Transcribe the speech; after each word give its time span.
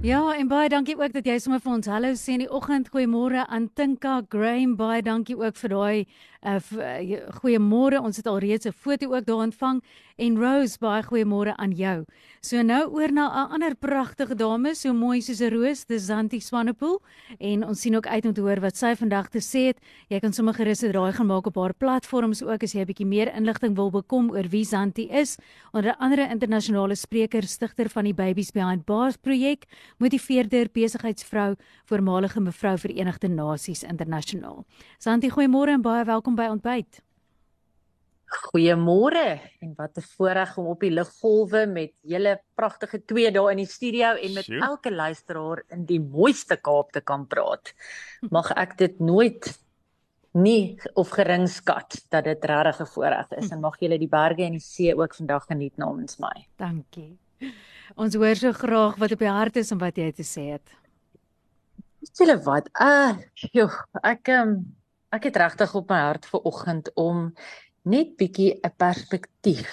Ja, 0.00 0.32
en 0.32 0.48
baie 0.48 0.68
dankie 0.72 0.94
ook 0.96 1.12
dat 1.12 1.26
jy 1.28 1.34
sommer 1.44 1.60
vir 1.60 1.74
ons 1.74 1.88
hallo 1.92 2.14
sê 2.16 2.32
in 2.32 2.40
die 2.40 2.48
oggend. 2.48 2.86
Goeiemôre 2.88 3.42
aan 3.44 3.66
Tinka 3.76 4.22
Graham. 4.32 4.72
Baie 4.78 5.02
dankie 5.04 5.36
ook 5.36 5.58
vir 5.60 5.74
daai 5.74 6.06
uh, 6.40 6.56
goeiemôre. 7.40 8.00
Ons 8.00 8.16
het 8.16 8.26
al 8.26 8.40
reeds 8.40 8.66
'n 8.66 8.72
foto 8.72 9.12
ook 9.12 9.26
daar 9.26 9.44
ontvang 9.44 9.82
en 10.16 10.36
Rose, 10.36 10.78
baie 10.78 11.02
goeiemôre 11.02 11.54
aan 11.56 11.72
jou. 11.72 12.04
So 12.40 12.62
nou 12.62 12.88
oor 12.92 13.12
na 13.12 13.28
'n 13.28 13.52
ander 13.52 13.74
pragtige 13.74 14.34
dame, 14.34 14.74
so 14.74 14.92
mooi 14.92 15.20
soos 15.20 15.40
'n 15.40 15.50
roos, 15.50 15.84
dis 15.84 16.06
Zanti 16.06 16.40
Swanepoel 16.40 17.00
en 17.38 17.64
ons 17.64 17.80
sien 17.80 17.96
ook 17.96 18.06
uit 18.06 18.24
om 18.26 18.32
te 18.32 18.40
hoor 18.40 18.60
wat 18.60 18.76
sy 18.76 18.94
vandag 18.94 19.28
te 19.28 19.38
sê 19.38 19.66
het. 19.66 19.78
Jy 20.08 20.20
kan 20.20 20.32
sommer 20.32 20.54
gerus 20.54 20.82
'n 20.82 20.92
draai 20.92 21.12
gaan 21.12 21.26
maak 21.26 21.46
op 21.46 21.56
haar 21.56 21.74
platforms 21.74 22.42
ook 22.42 22.62
as 22.62 22.72
jy 22.72 22.80
'n 22.80 22.86
bietjie 22.86 23.06
meer 23.06 23.34
inligting 23.34 23.74
wil 23.76 23.90
bekom 23.90 24.30
oor 24.30 24.48
wie 24.48 24.64
Zanti 24.64 25.08
is, 25.10 25.36
onder 25.72 25.94
andere 25.98 26.28
internasionale 26.30 26.94
spreker, 26.94 27.42
stigter 27.42 27.88
van 27.88 28.04
die 28.04 28.14
Babies 28.14 28.50
Behind 28.52 28.84
Bars 28.84 29.16
projek, 29.16 29.64
motiveerder, 29.98 30.68
besigheidsvrou, 30.72 31.54
voormalige 31.84 32.40
mevrou 32.40 32.78
Verenigde 32.78 33.28
Nasies 33.28 33.82
internasionaal. 33.82 34.64
Zanti, 34.98 35.30
goeiemôre 35.30 35.76
en 35.76 35.82
baie 35.82 36.04
welkom 36.04 36.34
by 36.34 36.48
Ontbyt. 36.50 37.02
Goeiemôre 38.30 39.40
en 39.60 39.72
wat 39.76 39.98
'n 39.98 40.06
voorreg 40.16 40.56
om 40.58 40.66
op 40.66 40.80
die 40.80 40.90
liggolwe 40.90 41.66
met 41.66 41.92
julle 42.02 42.40
pragtige 42.54 43.04
twee 43.04 43.30
dae 43.32 43.50
in 43.50 43.56
die 43.56 43.66
studio 43.66 44.14
en 44.14 44.32
met 44.34 44.44
Sjoe. 44.44 44.60
elke 44.62 44.92
luisteraar 44.92 45.62
in 45.68 45.84
die 45.84 46.00
mooiste 46.00 46.56
Kaap 46.56 46.92
te 46.92 47.00
kan 47.00 47.26
praat. 47.26 47.74
Mag 48.30 48.50
ek 48.52 48.78
dit 48.78 49.00
nooit 49.00 49.58
nie 50.32 50.78
of 50.94 51.10
gering 51.10 51.48
skat 51.48 52.06
dat 52.08 52.24
dit 52.24 52.44
regtig 52.44 52.80
'n 52.80 52.86
voorreg 52.86 53.30
is 53.32 53.50
en 53.50 53.60
mag 53.60 53.78
julle 53.80 53.98
die 53.98 54.08
berge 54.08 54.44
en 54.44 54.52
die 54.52 54.60
see 54.60 54.94
ook 54.94 55.14
vandag 55.14 55.46
geniet 55.46 55.76
namens 55.76 56.18
my. 56.18 56.46
Dankie. 56.56 57.18
Ons 58.00 58.14
hoor 58.14 58.36
so 58.38 58.52
graag 58.52 58.98
wat 59.00 59.12
op 59.12 59.24
die 59.24 59.30
hart 59.30 59.56
is 59.60 59.72
en 59.74 59.80
wat 59.80 59.98
jy 59.98 60.10
te 60.14 60.26
sê 60.26 60.46
het. 60.54 60.76
Weet 62.00 62.22
julle 62.22 62.36
wat? 62.46 62.70
Uh, 62.80 63.16
joh, 63.52 63.74
ek 64.06 64.30
um, 64.34 64.54
ek 65.12 65.28
het 65.28 65.40
regtig 65.42 65.74
op 65.74 65.90
my 65.90 65.98
hart 66.06 66.28
vir 66.30 66.46
oggend 66.48 66.90
om 67.00 67.30
net 67.82 68.16
bietjie 68.20 68.54
'n 68.62 68.72
perspektief. 68.76 69.68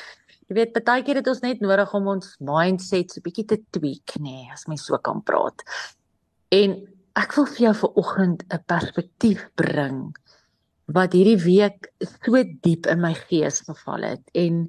Jy 0.48 0.56
weet, 0.56 0.84
baie 0.84 1.04
keer 1.04 1.20
het 1.20 1.28
ons 1.28 1.44
net 1.44 1.60
nodig 1.62 1.94
om 1.94 2.08
ons 2.08 2.36
mindset 2.40 3.12
so 3.12 3.22
bietjie 3.22 3.46
te 3.46 3.58
tweak, 3.76 4.16
nê, 4.20 4.48
nee, 4.48 4.52
as 4.52 4.68
mens 4.68 4.86
so 4.88 4.98
kan 4.98 5.22
praat. 5.22 5.64
En 6.52 6.78
ek 7.20 7.36
wil 7.36 7.48
vir 7.52 7.64
jou 7.68 7.74
vanoggend 7.84 8.44
'n 8.48 8.64
perspektief 8.66 9.44
bring 9.56 10.16
wat 10.96 11.14
hierdie 11.14 11.40
week 11.44 11.92
so 12.24 12.44
diep 12.64 12.88
in 12.88 13.02
my 13.02 13.14
gees 13.28 13.60
geval 13.68 14.04
het 14.08 14.24
en 14.34 14.68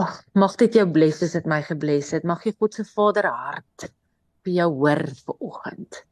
ag, 0.00 0.20
mag 0.34 0.56
dit 0.60 0.80
jou 0.80 0.86
bless 0.98 1.24
as 1.26 1.36
dit 1.38 1.48
my 1.50 1.62
gebless 1.66 2.14
het. 2.16 2.28
Mag 2.28 2.44
jy 2.46 2.54
God 2.58 2.76
se 2.76 2.86
Vader 2.88 3.28
hart 3.30 3.90
vir 4.44 4.56
jou 4.62 4.70
hoor 4.80 5.04
vanoggend 5.26 6.04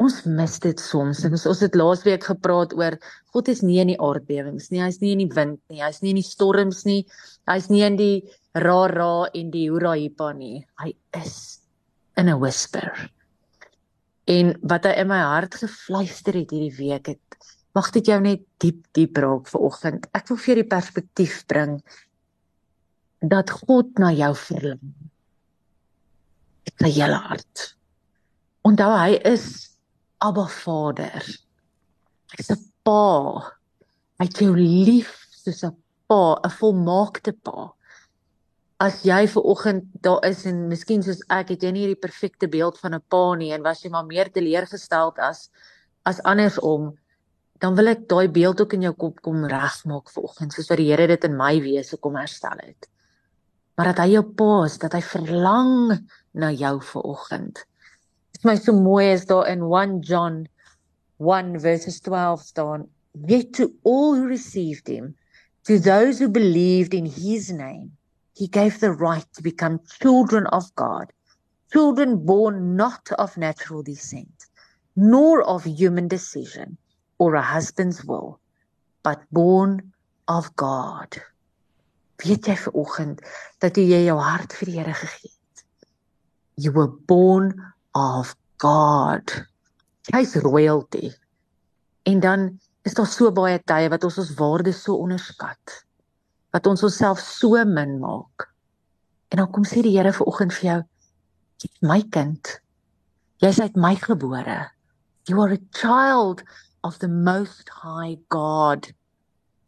ons 0.00 0.16
mis 0.24 0.56
dit 0.64 0.80
soms. 0.80 1.22
Ons 1.28 1.46
ons 1.50 1.62
het 1.64 1.76
laasweek 1.76 2.24
gepraat 2.30 2.72
oor 2.78 2.96
God 3.34 3.50
is 3.52 3.62
nie 3.64 3.78
in 3.82 3.92
die 3.92 4.00
aardbewings 4.00 4.70
nie. 4.72 4.82
Hy's 4.82 5.00
nie 5.02 5.14
in 5.14 5.24
die 5.24 5.30
wind 5.36 5.60
nie. 5.72 5.82
Hy's 5.84 6.00
nie 6.04 6.14
in 6.14 6.20
die 6.22 6.26
storms 6.26 6.84
nie. 6.88 7.02
Hy's 7.50 7.68
nie 7.72 7.84
in 7.86 7.98
die 8.00 8.14
ra 8.64 8.80
ra 8.90 9.28
en 9.36 9.52
die 9.52 9.68
hura 9.68 9.94
hipa 9.98 10.32
nie. 10.36 10.64
Hy 10.80 10.94
is 11.20 11.60
in 12.16 12.28
'n 12.28 12.40
whisper. 12.40 13.10
En 14.26 14.54
wat 14.62 14.84
hy 14.84 14.94
in 15.02 15.08
my 15.08 15.20
hart 15.20 15.54
gefluister 15.54 16.34
het 16.34 16.50
hierdie 16.50 16.76
week 16.78 17.08
het 17.08 17.38
mag 17.74 17.90
dit 17.92 18.06
jou 18.06 18.20
net 18.20 18.42
diep 18.58 18.86
diep 18.94 19.16
raak 19.16 19.46
vanoggend. 19.46 20.06
Ek 20.14 20.28
wil 20.28 20.36
vir 20.36 20.54
jou 20.54 20.62
die 20.62 20.76
perspektief 20.76 21.46
bring 21.46 21.80
dat 23.20 23.50
God 23.50 23.98
na 23.98 24.12
jou 24.12 24.32
verlang. 24.36 24.94
Met 26.64 26.84
sy 26.84 26.90
hele 26.96 27.18
hart. 27.28 27.64
Onthou 28.64 28.90
hy 28.96 29.18
is 29.28 29.44
Abba 30.20 30.46
Vader. 30.48 31.24
Hy's 32.36 32.50
'n 32.50 32.60
pa. 32.84 33.56
Hy 34.20 34.24
het 34.24 34.40
jou 34.40 34.56
lief 34.56 35.26
soos 35.30 35.64
'n 35.64 35.76
pa, 36.08 36.40
'n 36.44 36.50
volmaakte 36.50 37.32
pa. 37.32 37.72
As 38.80 39.02
jy 39.04 39.26
ver 39.28 39.42
oggend 39.42 39.84
daar 40.00 40.24
is 40.24 40.46
en 40.46 40.68
miskien 40.68 41.02
soos 41.02 41.20
ek 41.28 41.48
het 41.50 41.62
jy 41.62 41.70
nie 41.72 41.86
die 41.86 42.02
perfekte 42.06 42.48
beeld 42.48 42.78
van 42.78 42.94
'n 42.94 43.04
pa 43.08 43.34
nie 43.34 43.52
en 43.52 43.62
was 43.62 43.82
jy 43.82 43.90
maar 43.90 44.06
meer 44.06 44.32
teleurgesteld 44.32 45.18
as 45.18 45.50
as 46.04 46.22
andersom, 46.22 46.96
dan 47.60 47.74
wil 47.76 47.88
ek 47.88 48.08
daai 48.08 48.28
beeld 48.28 48.60
ook 48.60 48.72
in 48.72 48.82
jou 48.82 48.94
kop 48.94 49.20
kom 49.20 49.44
regmaak 49.44 50.08
vanoggend 50.08 50.52
soos 50.52 50.68
wat 50.68 50.78
die 50.78 50.88
Here 50.88 51.06
dit 51.06 51.24
in 51.24 51.36
my 51.36 51.60
wese 51.60 51.96
kom 51.96 52.16
herstel 52.16 52.56
het. 52.56 52.88
Maar 53.80 53.94
dat 53.94 54.02
hy 54.04 54.10
jou 54.12 54.24
pa 54.36 54.54
is, 54.68 54.74
dat 54.76 54.92
hy 54.92 55.00
verlang 55.00 55.94
na 56.36 56.50
jou 56.52 56.74
vanoggend. 56.84 57.62
My 58.44 58.52
so 58.60 58.74
mooi 58.76 59.06
is 59.14 59.22
daar 59.24 59.48
in 59.48 59.62
1 59.64 59.94
John 60.04 60.42
1 61.16 61.54
verses 61.64 61.96
12 62.04 62.42
staan 62.44 62.84
yet 63.26 63.54
to 63.56 63.72
all 63.82 64.18
who 64.18 64.26
received 64.28 64.86
him 64.86 65.14
to 65.64 65.78
those 65.78 66.18
who 66.18 66.28
believed 66.28 66.92
in 66.92 67.06
his 67.06 67.48
name 67.50 67.96
he 68.36 68.46
gave 68.48 68.80
the 68.80 68.92
right 68.92 69.24
to 69.32 69.42
become 69.42 69.80
children 70.00 70.46
of 70.48 70.68
God 70.74 71.12
children 71.72 72.26
born 72.26 72.76
not 72.76 73.08
of 73.16 73.38
natural 73.38 73.82
descent 73.82 74.44
nor 74.94 75.40
of 75.40 75.64
human 75.64 76.08
decision 76.08 76.76
or 77.16 77.34
a 77.34 77.42
husband's 77.42 78.04
will 78.04 78.40
but 79.02 79.24
born 79.32 79.92
of 80.28 80.54
God 80.56 81.16
weet 82.24 82.46
jy 82.46 82.56
ver 82.56 82.78
oggend 82.84 83.20
dat 83.62 83.76
jy 83.76 84.04
jou 84.06 84.18
hart 84.20 84.52
vir 84.58 84.70
die 84.72 84.78
Here 84.78 84.94
gegee 84.94 85.30
het 85.30 85.40
you 86.60 86.72
were 86.72 86.92
born 87.08 87.56
of 87.94 88.36
God. 88.58 89.32
Hy's 90.12 90.36
royalty. 90.36 91.10
En 92.02 92.20
dan 92.20 92.60
is 92.82 92.94
daar 92.94 93.08
so 93.08 93.32
baie 93.32 93.58
tye 93.64 93.88
wat 93.92 94.04
ons 94.04 94.18
ons 94.20 94.34
waarde 94.36 94.72
so 94.76 94.98
onderskat. 95.00 95.76
Wat 96.52 96.66
ons 96.66 96.84
onsself 96.84 97.20
so 97.24 97.56
min 97.64 97.98
maak. 98.02 98.48
En 99.30 99.40
dan 99.40 99.50
kom 99.54 99.64
sê 99.64 99.84
die 99.86 99.94
Here 99.96 100.12
vanoggend 100.12 100.52
vir 100.58 100.66
jou, 100.68 100.80
jy's 101.62 101.80
my 101.86 102.00
kind. 102.12 102.56
Jy's 103.40 103.60
uit 103.60 103.76
my 103.76 103.94
gebore. 103.96 104.60
You 105.28 105.40
are 105.40 105.54
a 105.54 105.62
child 105.72 106.42
of 106.84 106.98
the 106.98 107.08
most 107.08 107.70
high 107.82 108.18
God. 108.28 108.90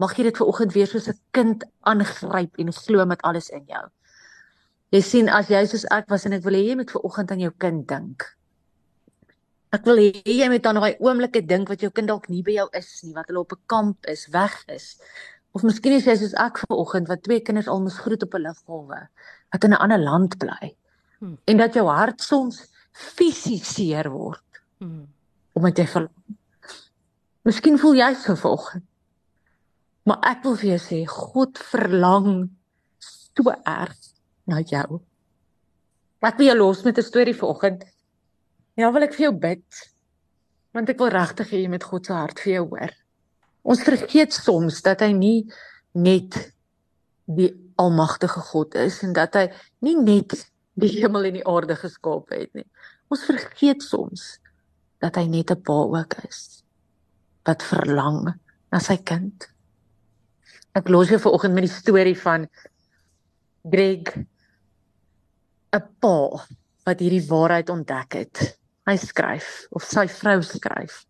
Mag 0.03 0.17
jy 0.19 0.27
dit 0.27 0.39
vanoggend 0.41 0.73
weer 0.75 0.89
soos 0.91 1.09
'n 1.09 1.19
kind 1.31 1.65
aangryp 1.81 2.59
en 2.59 2.73
glo 2.73 3.05
met 3.07 3.23
alles 3.23 3.49
in 3.49 3.65
jou. 3.67 3.85
Jy 4.93 5.01
sien 5.01 5.29
as 5.29 5.49
jy 5.49 5.63
soos 5.67 5.85
ek 5.95 6.09
was 6.11 6.27
en 6.27 6.33
ek 6.37 6.43
wil 6.45 6.59
hê 6.59 6.63
jy 6.69 6.77
moet 6.77 6.91
ver 6.91 7.05
oggend 7.07 7.31
aan 7.31 7.41
jou 7.41 7.53
kind 7.65 7.87
dink. 7.89 8.25
Ek 9.73 9.87
wil 9.89 9.97
hê 9.97 10.11
jy 10.25 10.49
moet 10.53 10.67
aan 10.67 10.81
daai 10.81 10.97
oomblikke 11.01 11.47
dink 11.47 11.69
wat 11.69 11.81
jou 11.81 11.91
kind 11.91 12.09
dalk 12.09 12.29
nie 12.29 12.43
by 12.43 12.59
jou 12.59 12.69
is 12.73 12.91
nie, 13.03 13.15
wat 13.15 13.31
hulle 13.31 13.41
op 13.41 13.53
'n 13.53 13.62
kamp 13.67 14.07
is, 14.07 14.27
weg 14.27 14.65
is. 14.69 14.99
Of 15.55 15.62
miskien 15.62 15.93
is 15.93 16.05
jy 16.05 16.17
soos 16.17 16.35
ek 16.35 16.59
ver 16.59 16.77
oggend 16.77 17.09
wat 17.09 17.23
twee 17.23 17.41
kinders 17.41 17.69
al 17.69 17.81
mis 17.81 17.99
groet 17.99 18.23
op 18.23 18.35
'n 18.35 18.43
liggolwe 18.43 19.09
wat 19.53 19.65
in 19.65 19.73
'n 19.73 19.81
ander 19.81 19.99
land 19.99 20.39
bly. 20.39 20.77
Hmm. 21.21 21.39
En 21.47 21.57
dat 21.57 21.75
jou 21.75 21.87
hart 21.87 22.21
soms 22.21 22.67
fisies 22.93 23.75
seer 23.75 24.11
word. 24.11 24.62
Hmm. 24.79 25.07
Omdat 25.55 25.79
jy 25.79 25.87
vir 25.87 26.11
Miskien 27.45 27.79
voel 27.79 27.95
jy 27.95 28.15
so 28.15 28.35
vanoggend. 28.35 28.85
Maar 30.09 30.19
ek 30.33 30.43
wil 30.47 30.57
vir 30.59 30.69
jou 30.73 30.81
sê 30.83 31.01
God 31.07 31.59
verlang 31.71 32.51
so 33.03 33.53
erg 33.53 33.99
na 34.51 34.61
jou. 34.61 35.01
Wat 36.23 36.39
wil 36.39 36.49
jy 36.49 36.57
los 36.59 36.83
met 36.85 36.99
'n 36.99 37.03
storie 37.03 37.35
vanoggend? 37.35 37.85
Ja, 38.76 38.91
wil 38.91 39.03
ek 39.03 39.15
vir 39.15 39.31
jou 39.31 39.35
bid. 39.38 39.67
Want 40.73 40.88
ek 40.88 40.99
wil 40.99 41.09
regtig 41.09 41.50
hê 41.50 41.62
jy 41.62 41.69
met 41.69 41.85
God 41.85 42.06
se 42.06 42.12
hart 42.12 42.41
vir 42.41 42.53
jou 42.53 42.69
hoor. 42.69 42.93
Ons 43.62 43.82
vergeet 43.82 44.32
soms 44.32 44.82
dat 44.82 45.00
hy 45.00 45.12
nie 45.12 45.53
net 45.94 46.53
die 47.26 47.53
almagtige 47.76 48.41
God 48.41 48.75
is 48.75 49.03
en 49.03 49.12
dat 49.12 49.35
hy 49.35 49.53
nie 49.81 49.97
net 49.97 50.35
die 50.75 50.88
hemel 51.00 51.25
en 51.25 51.35
die 51.35 51.47
aarde 51.47 51.76
geskaap 51.76 52.31
het 52.31 52.55
nie. 52.55 52.67
Ons 53.12 53.26
vergeet 53.29 53.82
soms 53.82 54.38
dat 55.00 55.17
hy 55.17 55.26
net 55.26 55.50
'n 55.50 55.62
pa 55.62 55.73
ook 55.73 56.15
is 56.29 56.62
wat 57.44 57.62
verlang 57.62 58.35
na 58.71 58.79
sy 58.79 58.97
kind. 58.97 59.51
Ek 60.73 60.87
los 60.89 61.11
jou 61.13 61.19
vanoggend 61.21 61.53
met 61.53 61.67
die 61.67 61.69
storie 61.69 62.17
van 62.17 62.47
Greg 63.69 64.09
'n 65.77 65.83
pa 66.01 66.21
wat 66.89 67.03
hierdie 67.05 67.27
waarheid 67.29 67.69
ontdek 67.75 68.17
het. 68.17 68.41
Hy 68.89 68.95
skryf 68.97 69.67
of 69.77 69.85
sy 69.85 70.07
vrou 70.09 70.39
skryf. 70.41 71.05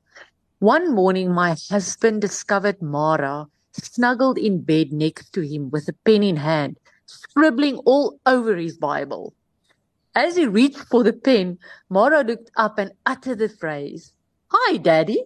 One 0.58 0.90
morning 0.96 1.30
my 1.30 1.54
husband 1.70 2.20
discovered 2.20 2.82
Mara 2.82 3.46
snuggled 3.70 4.36
in 4.36 4.64
bed 4.66 4.90
next 4.92 5.30
to 5.32 5.46
him 5.46 5.70
with 5.70 5.86
a 5.88 5.94
pen 6.02 6.24
in 6.24 6.42
hand, 6.42 6.80
scribbling 7.06 7.78
all 7.86 8.18
over 8.26 8.56
his 8.56 8.76
Bible. 8.76 9.32
As 10.16 10.34
he 10.34 10.46
reached 10.46 10.90
for 10.90 11.04
the 11.04 11.12
pen, 11.12 11.58
Mara 11.88 12.24
looked 12.24 12.50
up 12.56 12.80
and 12.80 12.90
uttered 13.06 13.38
the 13.38 13.48
phrase, 13.48 14.12
Hi, 14.50 14.76
Daddy. 14.76 15.22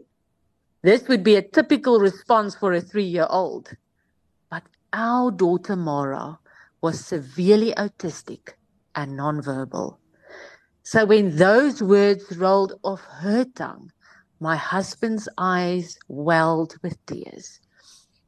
This 0.82 1.08
would 1.08 1.24
be 1.24 1.36
a 1.36 1.48
typical 1.56 2.00
response 2.00 2.54
for 2.54 2.74
a 2.74 2.82
three 2.82 3.08
year 3.08 3.26
old. 3.30 3.72
But 4.50 4.64
our 4.92 5.30
daughter 5.30 5.76
Mara 5.76 6.38
was 6.80 7.04
severely 7.04 7.72
autistic 7.74 8.54
and 8.94 9.18
nonverbal. 9.18 9.98
So 10.82 11.04
when 11.04 11.36
those 11.36 11.82
words 11.82 12.36
rolled 12.36 12.78
off 12.82 13.00
her 13.20 13.44
tongue, 13.44 13.90
my 14.38 14.56
husband's 14.56 15.28
eyes 15.36 15.98
welled 16.08 16.76
with 16.82 17.04
tears. 17.06 17.60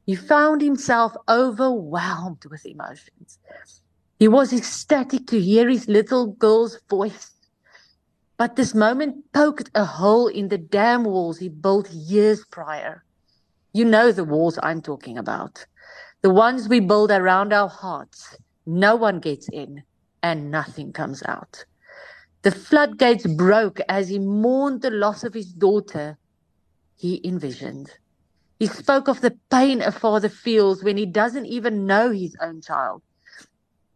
He 0.07 0.17
found 0.17 0.63
himself 0.63 1.15
overwhelmed 1.29 2.45
with 2.51 2.65
emotions. 2.65 3.39
He 4.19 4.27
was 4.27 4.53
ecstatic 4.53 5.27
to 5.29 5.41
hear 5.41 5.69
his 5.69 5.87
little 5.87 6.29
girl's 6.29 6.81
voice. 6.89 7.31
But 8.39 8.57
this 8.57 8.75
moment 8.75 9.33
poked 9.33 9.71
a 9.75 9.85
hole 9.85 10.29
in 10.29 10.49
the 10.49 10.59
dam 10.59 11.05
walls 11.05 11.39
he 11.39 11.49
built 11.49 11.91
years 11.91 12.45
prior. 12.51 13.05
You 13.73 13.85
know 13.85 14.11
the 14.11 14.25
walls 14.25 14.59
I'm 14.63 14.81
talking 14.81 15.19
about. 15.19 15.67
The 16.21 16.31
ones 16.31 16.69
we 16.69 16.81
build 16.81 17.13
around 17.13 17.53
our 17.53 17.69
hearts. 17.69 18.37
No 18.67 18.97
one 18.97 19.21
gets 19.21 19.49
in 19.51 19.85
and 20.21 20.51
nothing 20.51 20.93
comes 20.93 21.23
out. 21.23 21.65
The 22.43 22.51
floodgates 22.51 23.25
broke 23.25 23.79
as 23.89 24.09
he 24.09 24.19
mourned 24.19 24.83
the 24.83 24.91
loss 24.91 25.23
of 25.23 25.33
his 25.33 25.53
daughter. 25.53 26.19
He 26.97 27.21
envisioned. 27.25 27.99
He 28.59 28.67
spoke 28.67 29.07
of 29.07 29.21
the 29.21 29.39
pain 29.49 29.81
a 29.81 29.93
father 29.93 30.29
feels 30.29 30.83
when 30.83 30.97
he 30.97 31.07
doesn't 31.07 31.47
even 31.47 31.87
know 31.87 32.11
his 32.11 32.37
own 32.43 32.63
child. 32.63 33.03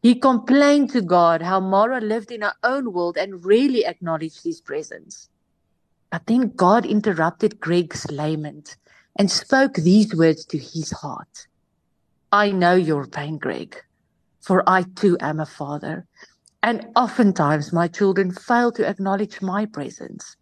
He 0.01 0.15
complained 0.15 0.91
to 0.91 1.03
God 1.03 1.43
how 1.43 1.59
Mara 1.59 2.01
lived 2.01 2.31
in 2.31 2.43
her 2.43 2.55
own 2.63 2.93
world 2.93 3.17
and 3.17 3.45
rarely 3.45 3.85
acknowledged 3.85 4.45
his 4.45 4.61
presence. 4.61 5.29
But 6.13 6.27
then 6.27 6.53
God 6.55 6.87
interrupted 6.87 7.59
Greg's 7.59 8.09
lament 8.13 8.77
and 9.17 9.29
spoke 9.29 9.75
these 9.75 10.15
words 10.15 10.45
to 10.47 10.59
his 10.59 10.93
heart 10.93 11.49
I 12.33 12.51
know 12.51 12.75
your 12.75 13.07
pain, 13.07 13.37
Greg, 13.37 13.77
for 14.41 14.65
I 14.67 14.85
too 14.85 15.19
am 15.21 15.39
a 15.39 15.45
father. 15.47 16.07
And 16.63 16.87
oftentimes 16.97 17.75
my 17.75 17.89
children 17.89 18.33
fail 18.33 18.73
to 18.73 18.89
acknowledge 18.89 19.43
my 19.43 19.67
presence. 19.67 20.37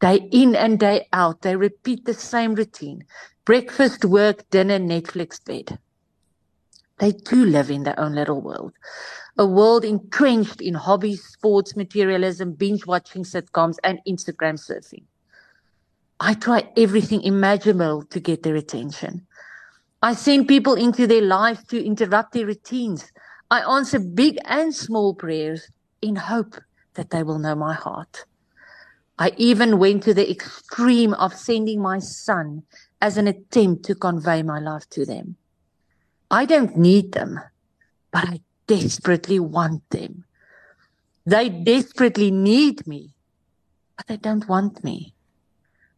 Day 0.00 0.28
in 0.32 0.54
and 0.54 0.78
day 0.78 1.08
out, 1.14 1.40
they 1.40 1.56
repeat 1.56 2.04
the 2.04 2.12
same 2.12 2.54
routine 2.54 3.04
breakfast, 3.46 4.04
work, 4.04 4.48
dinner, 4.50 4.78
Netflix, 4.78 5.42
bed. 5.42 5.78
They 6.98 7.12
too 7.12 7.44
live 7.44 7.70
in 7.70 7.84
their 7.84 7.98
own 7.98 8.14
little 8.14 8.40
world. 8.40 8.72
A 9.36 9.46
world 9.46 9.84
entrenched 9.84 10.60
in 10.60 10.74
hobbies, 10.74 11.24
sports, 11.24 11.74
materialism, 11.74 12.52
binge 12.52 12.86
watching 12.86 13.24
sitcoms, 13.24 13.76
and 13.82 13.98
Instagram 14.06 14.58
surfing. 14.58 15.04
I 16.20 16.34
try 16.34 16.70
everything 16.76 17.22
imaginable 17.22 18.04
to 18.04 18.20
get 18.20 18.42
their 18.42 18.56
attention. 18.56 19.26
I 20.04 20.12
send 20.12 20.48
people 20.48 20.74
into 20.74 21.06
their 21.06 21.22
lives 21.22 21.64
to 21.68 21.82
interrupt 21.82 22.34
their 22.34 22.44
routines. 22.44 23.10
I 23.50 23.60
answer 23.60 23.98
big 23.98 24.36
and 24.44 24.74
small 24.74 25.14
prayers 25.14 25.70
in 26.02 26.14
hope 26.14 26.56
that 26.92 27.08
they 27.08 27.22
will 27.22 27.38
know 27.38 27.54
my 27.54 27.72
heart. 27.72 28.26
I 29.18 29.32
even 29.38 29.78
went 29.78 30.02
to 30.02 30.12
the 30.12 30.30
extreme 30.30 31.14
of 31.14 31.32
sending 31.32 31.80
my 31.80 32.00
son 32.00 32.64
as 33.00 33.16
an 33.16 33.28
attempt 33.28 33.86
to 33.86 33.94
convey 33.94 34.42
my 34.42 34.58
love 34.58 34.86
to 34.90 35.06
them. 35.06 35.36
I 36.30 36.44
don't 36.44 36.76
need 36.76 37.12
them, 37.12 37.40
but 38.12 38.28
I 38.28 38.40
desperately 38.66 39.40
want 39.40 39.88
them. 39.88 40.26
They 41.24 41.48
desperately 41.48 42.30
need 42.30 42.86
me, 42.86 43.14
but 43.96 44.06
they 44.08 44.18
don't 44.18 44.46
want 44.50 44.84
me. 44.84 45.14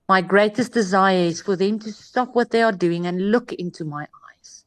My 0.09 0.21
greatest 0.21 0.73
desire 0.73 1.27
is 1.27 1.43
for 1.43 1.57
them 1.57 1.81
to 1.81 1.93
stop 1.93 2.35
what 2.37 2.51
they 2.51 2.63
are 2.63 2.71
doing 2.71 3.07
and 3.07 3.33
look 3.33 3.53
into 3.53 3.85
my 3.85 4.07
eyes. 4.31 4.65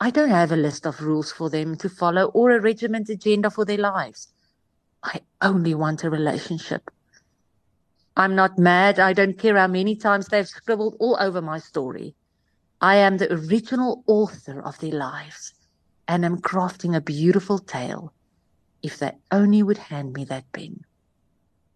I 0.00 0.10
don't 0.10 0.30
have 0.30 0.50
a 0.50 0.56
list 0.56 0.86
of 0.86 1.00
rules 1.00 1.30
for 1.30 1.48
them 1.48 1.76
to 1.76 1.88
follow 1.88 2.26
or 2.34 2.50
a 2.50 2.60
regiment 2.60 3.08
agenda 3.08 3.50
for 3.50 3.64
their 3.64 3.78
lives. 3.78 4.28
I 5.04 5.20
only 5.40 5.74
want 5.74 6.02
a 6.02 6.10
relationship. 6.10 6.90
I'm 8.16 8.34
not 8.34 8.58
mad. 8.58 8.98
I 8.98 9.12
don't 9.12 9.38
care 9.38 9.56
how 9.56 9.68
many 9.68 9.94
times 9.94 10.26
they've 10.26 10.48
scribbled 10.48 10.96
all 10.98 11.16
over 11.20 11.40
my 11.40 11.58
story. 11.58 12.16
I 12.80 12.96
am 12.96 13.18
the 13.18 13.32
original 13.32 14.02
author 14.08 14.60
of 14.60 14.78
their 14.80 14.92
lives 14.92 15.54
and 16.08 16.24
am 16.24 16.40
crafting 16.40 16.96
a 16.96 17.00
beautiful 17.00 17.60
tale 17.60 18.12
if 18.82 18.98
they 18.98 19.12
only 19.30 19.62
would 19.62 19.78
hand 19.78 20.12
me 20.12 20.24
that 20.24 20.50
pen. 20.52 20.84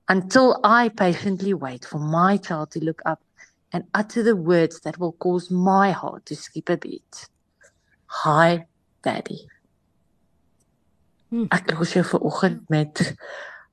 Until 0.09 0.61
I 0.63 0.91
patiently 0.91 1.55
wait 1.55 1.85
for 1.85 1.99
my 1.99 2.37
child 2.37 2.71
to 2.73 2.85
look 2.85 3.01
up 3.07 3.23
and 3.73 3.85
utter 3.95 4.23
the 4.23 4.37
words 4.37 4.81
that 4.81 4.99
will 4.99 5.13
cause 5.13 5.51
my 5.51 5.91
heart 5.93 6.27
to 6.27 6.37
skip 6.37 6.69
a 6.69 6.77
beat. 6.77 7.29
Hi, 8.07 8.67
Daddy. 9.03 9.49
Hmm. 11.31 11.49
Ek 11.51 11.73
los 11.75 11.97
jou 11.97 12.05
vir 12.07 12.23
oggend 12.23 12.69
met 12.71 13.01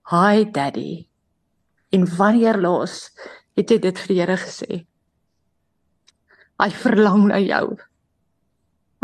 Hi, 0.10 0.46
Daddy. 0.50 1.06
En 1.94 2.08
wanneer 2.18 2.58
laas 2.58 3.12
het 3.60 3.70
jy 3.70 3.78
dit 3.84 4.02
vir 4.02 4.14
die 4.14 4.20
Here 4.24 4.40
gesê? 4.40 4.80
Hy 6.62 6.70
verlang 6.82 7.28
na 7.30 7.38
jou. 7.44 7.76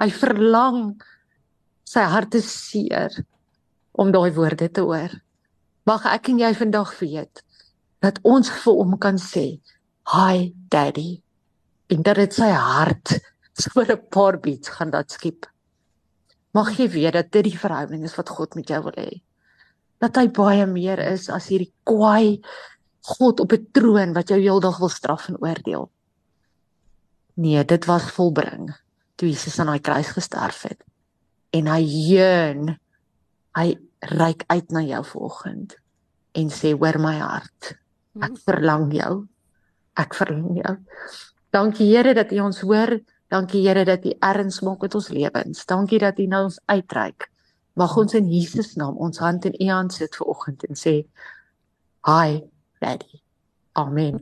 Hy 0.02 0.10
verlang 0.14 0.82
sy 1.88 2.08
hart 2.08 2.40
is 2.40 2.50
seer 2.50 3.14
om 3.98 4.10
daai 4.16 4.32
woorde 4.34 4.72
te 4.72 4.84
hoor. 4.86 5.14
Mag 5.88 6.04
ek 6.12 6.34
en 6.34 6.42
jy 6.42 6.52
vandag 6.58 6.90
weet 7.00 7.44
dat 8.04 8.20
ons 8.28 8.50
vir 8.52 8.76
hom 8.76 8.98
kan 9.00 9.16
sê, 9.16 9.62
"Hi 10.12 10.54
daddy." 10.70 11.22
En 11.90 12.02
dat 12.04 12.16
dit 12.16 12.34
sy 12.34 12.50
hart 12.52 13.20
vir 13.74 13.92
'n 13.96 14.10
paar 14.12 14.38
beats 14.40 14.70
gaan 14.70 14.92
dat 14.92 15.12
skiep. 15.12 15.46
Mag 16.54 16.78
jy 16.78 16.90
weet 16.90 17.14
dat 17.14 17.32
dit 17.32 17.44
die 17.44 17.60
verhouding 17.60 18.04
is 18.04 18.16
wat 18.16 18.30
God 18.30 18.56
met 18.56 18.68
jou 18.68 18.84
wil 18.84 18.98
hê. 18.98 19.22
Dat 20.00 20.16
hy 20.16 20.28
baie 20.28 20.66
meer 20.66 21.00
is 21.00 21.30
as 21.30 21.48
hierdie 21.48 21.72
kwaai 21.84 22.42
God 23.08 23.40
op 23.40 23.54
'n 23.54 23.68
troon 23.72 24.14
wat 24.14 24.30
jou 24.30 24.40
heeldag 24.40 24.80
wil 24.80 24.90
straf 24.90 25.30
en 25.30 25.40
oordeel. 25.40 25.90
Nee, 27.36 27.64
dit 27.64 27.86
was 27.86 28.12
volbring 28.12 28.76
toe 29.16 29.30
Jesus 29.30 29.60
aan 29.60 29.72
daai 29.72 29.80
kruis 29.80 30.08
gesterf 30.08 30.62
het. 30.62 30.84
En 31.54 31.68
hy 31.68 31.82
jeun 31.82 32.78
hy 33.56 33.78
reik 34.00 34.44
uit 34.48 34.72
na 34.72 34.82
jou 34.82 35.04
vanoggend 35.06 35.78
en 36.38 36.50
sê 36.54 36.74
hoor 36.78 37.00
my 37.02 37.18
hart. 37.18 37.74
Ek 38.18 38.34
mhm. 38.34 38.42
verlang 38.46 38.92
jou. 38.94 39.14
Ek 39.98 40.14
verlang 40.14 40.58
jou. 40.60 40.76
Dankie 41.54 41.88
Here 41.90 42.14
dat 42.14 42.32
U 42.32 42.42
ons 42.46 42.62
hoor. 42.62 43.00
Dankie 43.32 43.64
Here 43.66 43.86
dat 43.86 44.06
U 44.06 44.14
erns 44.20 44.62
maak 44.62 44.86
met 44.86 44.96
ons 44.96 45.10
lewens. 45.10 45.66
Dankie 45.66 46.00
dat 46.00 46.20
U 46.20 46.28
na 46.28 46.44
ons 46.44 46.60
uitreik. 46.66 47.30
Mag 47.78 47.98
ons 47.98 48.14
in 48.18 48.30
Jesus 48.30 48.76
naam 48.76 48.98
ons 48.98 49.22
hand 49.22 49.46
in 49.46 49.58
U 49.58 49.70
hand 49.70 49.94
sit 49.94 50.16
vanoggend 50.16 50.66
en 50.70 50.76
sê: 50.76 51.06
"Hi, 52.06 52.42
Daddy." 52.82 53.22
Amen. 53.78 54.22